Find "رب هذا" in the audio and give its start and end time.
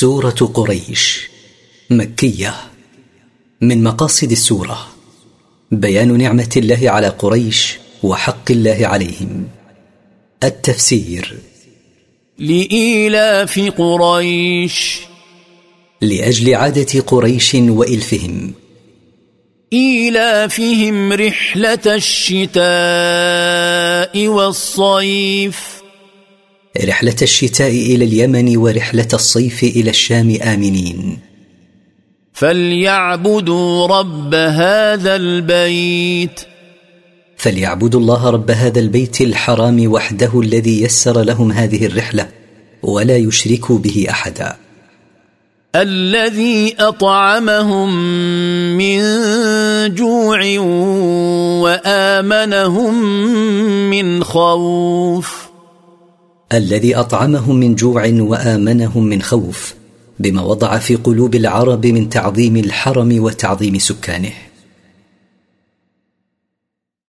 33.86-35.16, 38.30-38.80